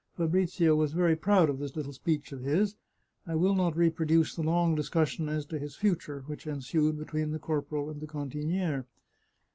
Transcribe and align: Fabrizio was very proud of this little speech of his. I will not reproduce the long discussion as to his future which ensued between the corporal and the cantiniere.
Fabrizio 0.17 0.75
was 0.75 0.93
very 0.93 1.15
proud 1.15 1.47
of 1.47 1.59
this 1.59 1.75
little 1.75 1.93
speech 1.93 2.31
of 2.31 2.41
his. 2.41 2.75
I 3.27 3.35
will 3.35 3.53
not 3.53 3.77
reproduce 3.77 4.33
the 4.33 4.41
long 4.41 4.73
discussion 4.73 5.29
as 5.29 5.45
to 5.45 5.59
his 5.59 5.75
future 5.77 6.23
which 6.25 6.47
ensued 6.47 6.97
between 6.97 7.29
the 7.29 7.37
corporal 7.37 7.87
and 7.87 8.01
the 8.01 8.07
cantiniere. 8.07 8.87